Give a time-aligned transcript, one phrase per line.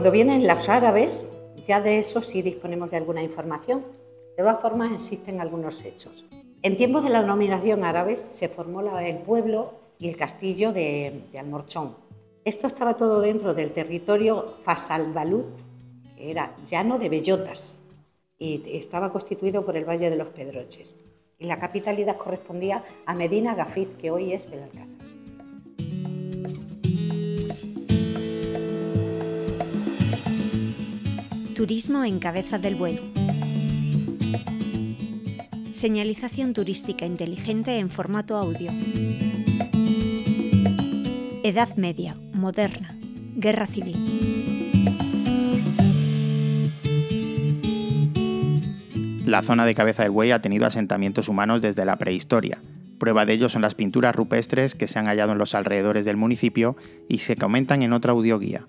[0.00, 1.26] Cuando vienen los árabes,
[1.66, 3.84] ya de eso sí disponemos de alguna información.
[4.34, 6.24] De todas formas, existen algunos hechos.
[6.62, 11.96] En tiempos de la dominación árabes se formó el pueblo y el castillo de, Almorchón.
[12.46, 15.44] Esto estaba todo dentro del territorio Fasalbalut,
[16.16, 17.82] que era llano de bellotas,
[18.38, 20.94] y estaba constituido por el Valle de los Pedroches.
[21.38, 24.99] Y la capitalidad correspondía a Medina Gafiz, que hoy es Belalcázar.
[31.60, 32.98] Turismo en Cabeza del Buey.
[35.68, 38.72] Señalización turística inteligente en formato audio.
[41.44, 42.96] Edad Media, Moderna,
[43.36, 43.94] Guerra Civil.
[49.26, 52.56] La zona de Cabeza del Buey ha tenido asentamientos humanos desde la prehistoria.
[52.98, 56.16] Prueba de ello son las pinturas rupestres que se han hallado en los alrededores del
[56.16, 58.66] municipio y se comentan en otra audioguía.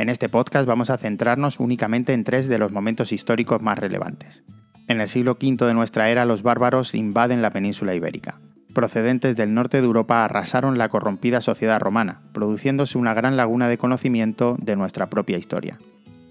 [0.00, 4.42] En este podcast vamos a centrarnos únicamente en tres de los momentos históricos más relevantes.
[4.88, 8.40] En el siglo V de nuestra era los bárbaros invaden la península ibérica
[8.72, 13.76] procedentes del norte de Europa arrasaron la corrompida sociedad romana, produciéndose una gran laguna de
[13.76, 15.78] conocimiento de nuestra propia historia.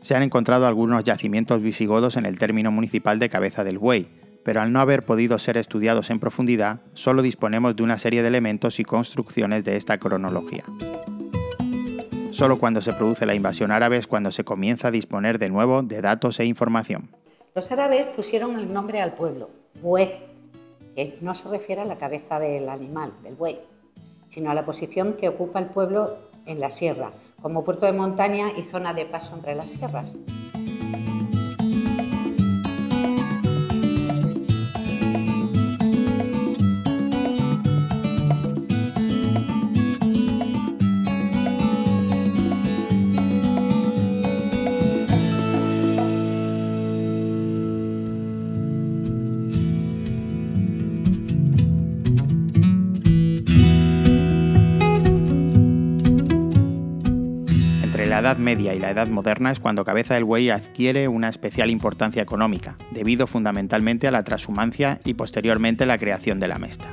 [0.01, 4.07] Se han encontrado algunos yacimientos visigodos en el término municipal de Cabeza del Buey,
[4.43, 8.29] pero al no haber podido ser estudiados en profundidad, solo disponemos de una serie de
[8.29, 10.63] elementos y construcciones de esta cronología.
[12.39, 15.81] Solo cuando se produce la invasión árabe es cuando se comienza a disponer de nuevo
[15.81, 17.09] de datos e información.
[17.53, 19.49] Los árabes pusieron el nombre al pueblo,
[19.81, 20.09] Buey,
[21.19, 23.59] no se refiere a la cabeza del animal, del buey,
[24.29, 26.15] sino a la posición que ocupa el pueblo
[26.45, 30.13] en la sierra, como puerto de montaña y zona de paso entre las sierras.
[58.21, 61.69] La Edad Media y la Edad Moderna es cuando Cabeza del Buey adquiere una especial
[61.69, 66.89] importancia económica, debido fundamentalmente a la transhumancia y posteriormente la creación de la mesta.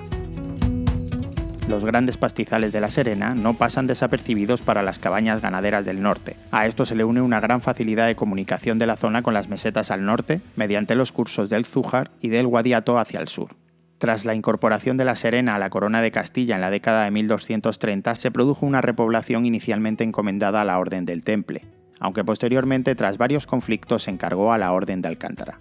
[1.69, 6.36] Los grandes pastizales de La Serena no pasan desapercibidos para las cabañas ganaderas del norte.
[6.53, 9.48] A esto se le une una gran facilidad de comunicación de la zona con las
[9.48, 13.50] mesetas al norte, mediante los cursos del Zújar y del Guadiato hacia el sur.
[13.99, 17.11] Tras la incorporación de la Serena a la corona de Castilla en la década de
[17.11, 21.62] 1230, se produjo una repoblación inicialmente encomendada a la Orden del Temple,
[21.99, 25.59] aunque posteriormente tras varios conflictos se encargó a la Orden de Alcántara.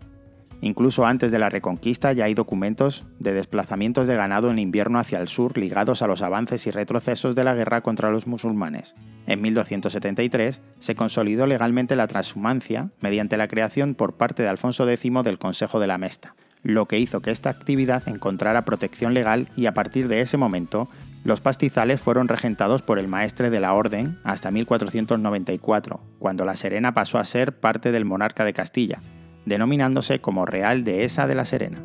[0.62, 5.20] Incluso antes de la Reconquista ya hay documentos de desplazamientos de ganado en invierno hacia
[5.20, 8.96] el sur ligados a los avances y retrocesos de la guerra contra los musulmanes.
[9.28, 15.12] En 1273 se consolidó legalmente la transhumancia mediante la creación por parte de Alfonso X
[15.24, 19.68] del Consejo de la Mesta, lo que hizo que esta actividad encontrara protección legal y
[19.68, 20.90] a partir de ese momento
[21.24, 26.96] los pastizales fueron regentados por el maestre de la orden hasta 1494, cuando la Serena
[26.96, 29.00] pasó a ser parte del monarca de Castilla,
[29.46, 31.84] denominándose como Real Dehesa de la Serena.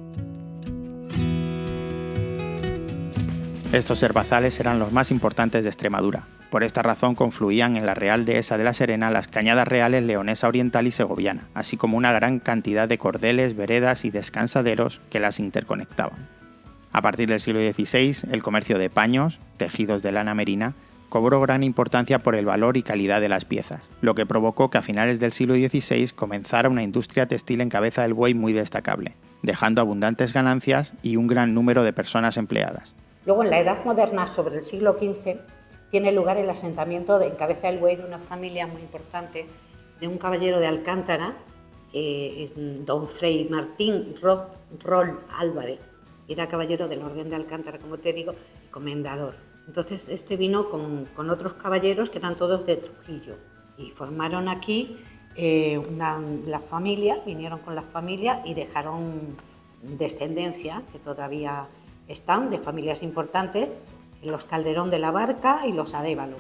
[3.72, 8.25] Estos herbazales eran los más importantes de Extremadura, por esta razón confluían en la Real
[8.25, 12.41] Dehesa de la Serena las cañadas reales leonesa oriental y segoviana, así como una gran
[12.41, 16.28] cantidad de cordeles, veredas y descansaderos que las interconectaban.
[16.93, 20.75] A partir del siglo XVI, el comercio de paños, tejidos de lana merina,
[21.09, 24.78] cobró gran importancia por el valor y calidad de las piezas, lo que provocó que
[24.78, 29.15] a finales del siglo XVI comenzara una industria textil en cabeza del buey muy destacable,
[29.43, 32.94] dejando abundantes ganancias y un gran número de personas empleadas.
[33.27, 35.38] Luego, en la Edad Moderna, sobre el siglo XV,
[35.90, 39.46] tiene lugar el asentamiento de, en Cabeza del Buey de una familia muy importante,
[40.00, 41.36] de un caballero de Alcántara,
[42.84, 45.80] don Frei Martín Rol Álvarez.
[46.28, 48.34] Era caballero del Orden de Alcántara, como te digo,
[48.70, 49.34] comendador.
[49.66, 53.36] Entonces, este vino con, otros caballeros que eran todos de Trujillo
[53.76, 54.96] y formaron aquí
[55.36, 59.36] eh, una, la familia, vinieron con la familia y dejaron
[59.82, 61.66] descendencia, que todavía
[62.08, 63.69] están, de familias importantes,
[64.22, 66.37] los Calderón de la Barca y los Arevalo,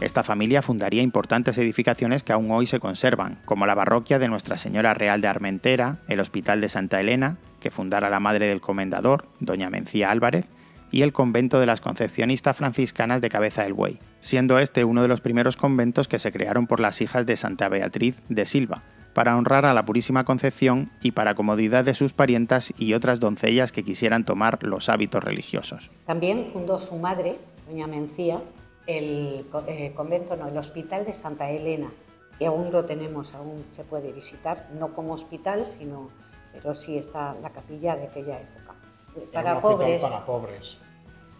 [0.00, 4.58] Esta familia fundaría importantes edificaciones que aún hoy se conservan, como la parroquia de Nuestra
[4.58, 9.26] Señora Real de Armentera, el Hospital de Santa Elena, que fundara la madre del comendador,
[9.40, 10.46] doña Mencía Álvarez,
[10.90, 15.08] y el convento de las concepcionistas franciscanas de Cabeza del Buey, siendo este uno de
[15.08, 18.82] los primeros conventos que se crearon por las hijas de Santa Beatriz de Silva,
[19.16, 23.72] para honrar a la Purísima Concepción y para comodidad de sus parientas y otras doncellas
[23.72, 25.88] que quisieran tomar los hábitos religiosos.
[26.04, 28.42] También fundó su madre, doña Mencía,
[28.86, 31.90] el eh, convento, no, el Hospital de Santa Elena,
[32.38, 36.10] que aún lo tenemos, aún se puede visitar, no como hospital, sino,
[36.52, 38.74] pero sí está la capilla de aquella época.
[39.32, 40.02] Para pobres.
[40.02, 40.76] Para pobres.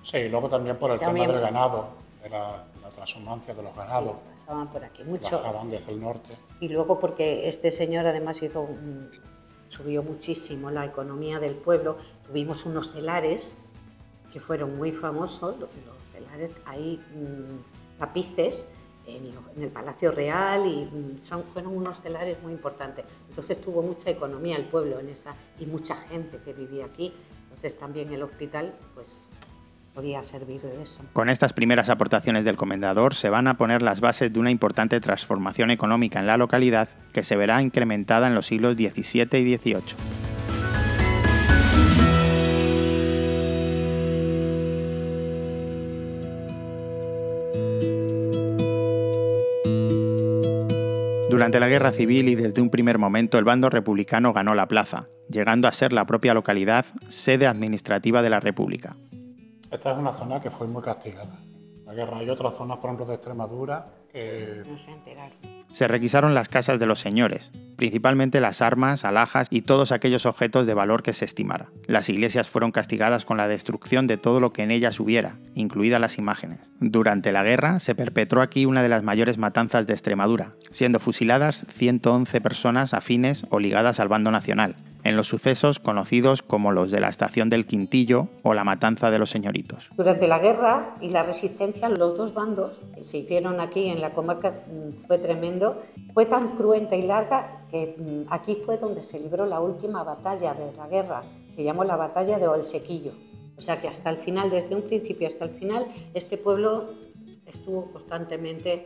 [0.00, 1.88] Sí, y luego también por el tema del ganado,
[2.23, 2.64] de la,
[2.97, 4.13] la transhumancia de los ganados.
[4.35, 5.37] Sí, pasaban por aquí mucho.
[5.37, 6.37] Bajaban desde el norte.
[6.61, 8.69] Y luego porque este señor además hizo
[9.69, 11.99] subió muchísimo la economía del pueblo.
[12.27, 13.57] Tuvimos unos telares
[14.33, 15.71] que fueron muy famosos, los
[16.13, 18.69] telares, hay mm, tapices
[19.07, 19.33] en,
[19.63, 23.05] el Palacio Real y mm, son, fueron unos telares muy importantes.
[23.29, 27.13] Entonces tuvo mucha economía el pueblo en esa y mucha gente que vivía aquí.
[27.45, 29.29] Entonces también el hospital pues
[30.23, 31.03] servir de eso.
[31.13, 35.01] Con estas primeras aportaciones del comendador se van a poner las bases de una importante
[35.01, 39.83] transformación económica en la localidad que se verá incrementada en los siglos XVII y XVIII.
[51.31, 55.09] Durante la guerra civil y desde un primer momento el bando republicano ganó la plaza,
[55.29, 58.97] llegando a ser la propia localidad sede administrativa de la República.
[59.76, 61.37] Esta es una zona que fue muy castigada.
[61.84, 62.17] La guerra.
[62.17, 64.62] Hay otras zonas, por ejemplo, de Extremadura que...
[64.67, 65.37] No se enteraron.
[65.70, 70.67] Se requisaron las casas de los señores, principalmente las armas, alhajas y todos aquellos objetos
[70.67, 71.69] de valor que se estimara.
[71.87, 76.00] Las iglesias fueron castigadas con la destrucción de todo lo que en ellas hubiera, incluidas
[76.00, 76.58] las imágenes.
[76.81, 81.67] Durante la guerra se perpetró aquí una de las mayores matanzas de Extremadura, siendo fusiladas
[81.70, 87.00] 111 personas afines o ligadas al bando nacional, en los sucesos conocidos como los de
[87.00, 89.88] la estación del Quintillo o la matanza de los señoritos.
[89.96, 94.11] Durante la guerra y la resistencia, los dos bandos que se hicieron aquí en la
[94.11, 95.82] comarca mm, fue tremendo.
[96.12, 100.55] Fue tan cruenta y larga que mm, aquí fue donde se libró la última batalla
[100.55, 101.23] de la guerra.
[101.55, 103.13] Se llamó la batalla de Olsequillo.
[103.57, 106.91] O sea que hasta el final, desde un principio hasta el final, este pueblo
[107.47, 108.85] estuvo constantemente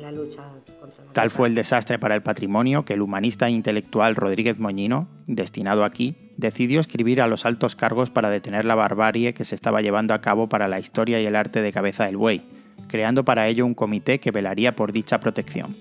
[0.00, 0.42] la lucha
[0.80, 4.58] contra la Tal fue el desastre para el patrimonio que el humanista e intelectual Rodríguez
[4.58, 9.54] Moñino, destinado aquí, decidió escribir a los altos cargos para detener la barbarie que se
[9.54, 12.42] estaba llevando a cabo para la historia y el arte de Cabeza del Buey,
[12.88, 15.74] creando para ello un comité que velaría por dicha protección.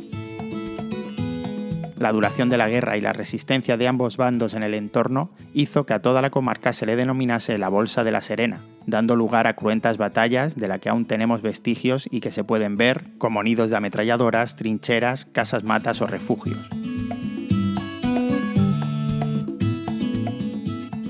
[1.98, 5.86] La duración de la guerra y la resistencia de ambos bandos en el entorno hizo
[5.86, 9.48] que a toda la comarca se le denominase la Bolsa de la Serena, dando lugar
[9.48, 13.44] a cruentas batallas de la que aún tenemos vestigios y que se pueden ver como
[13.44, 16.58] nidos de ametralladoras, trincheras, casas matas o refugios.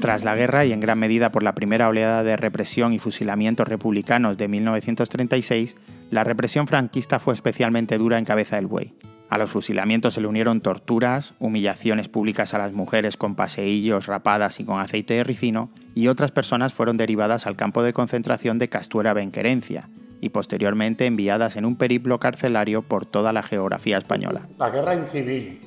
[0.02, 3.68] Tras la guerra y en gran medida por la primera oleada de represión y fusilamientos
[3.68, 5.76] republicanos de 1936,
[6.12, 8.94] la represión franquista fue especialmente dura en Cabeza del Buey.
[9.36, 14.62] A los fusilamientos se le unieron torturas, humillaciones públicas a las mujeres con paseillos, rapadas
[14.62, 18.70] y con aceite de ricino, y otras personas fueron derivadas al campo de concentración de
[18.70, 19.90] Castuera Benquerencia,
[20.22, 24.48] y posteriormente enviadas en un periplo carcelario por toda la geografía española.
[24.58, 25.60] La guerra incivil,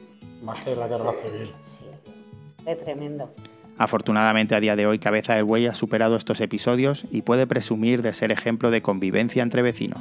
[0.42, 1.52] más que la guerra civil.
[1.62, 1.84] Sí,
[2.64, 3.30] es tremendo.
[3.76, 8.00] Afortunadamente a día de hoy Cabeza del Buey ha superado estos episodios y puede presumir
[8.00, 10.00] de ser ejemplo de convivencia entre vecinos.